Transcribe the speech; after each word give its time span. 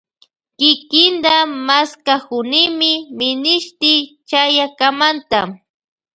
Kikinta 0.59 1.35
mashkakunimi 1.67 2.91
minishti 3.17 3.93
chayakamanta. 4.29 5.39